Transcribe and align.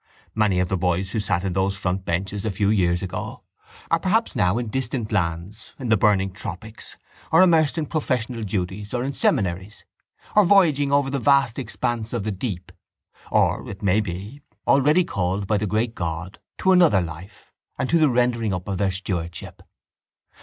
Many 0.33 0.59
of 0.59 0.67
the 0.67 0.79
boys 0.79 1.11
who 1.11 1.19
sat 1.19 1.43
in 1.43 1.53
those 1.53 1.77
front 1.77 2.05
benches 2.05 2.43
a 2.43 2.49
few 2.49 2.71
years 2.71 3.03
ago 3.03 3.43
are 3.91 3.99
perhaps 3.99 4.35
now 4.35 4.57
in 4.57 4.69
distant 4.69 5.11
lands, 5.11 5.75
in 5.77 5.89
the 5.89 5.95
burning 5.95 6.31
tropics 6.33 6.97
or 7.31 7.43
immersed 7.43 7.77
in 7.77 7.85
professional 7.85 8.41
duties 8.41 8.95
or 8.95 9.03
in 9.03 9.13
seminaries 9.13 9.85
or 10.35 10.43
voyaging 10.43 10.91
over 10.91 11.11
the 11.11 11.19
vast 11.19 11.59
expanse 11.59 12.13
of 12.13 12.23
the 12.23 12.31
deep 12.31 12.71
or, 13.31 13.69
it 13.69 13.83
may 13.83 13.99
be, 14.01 14.41
already 14.67 15.03
called 15.03 15.45
by 15.45 15.59
the 15.59 15.67
great 15.67 15.93
God 15.93 16.39
to 16.57 16.71
another 16.71 16.99
life 17.01 17.53
and 17.77 17.87
to 17.91 17.99
the 17.99 18.09
rendering 18.09 18.55
up 18.55 18.67
of 18.67 18.79
their 18.79 18.89
stewardship. 18.89 19.61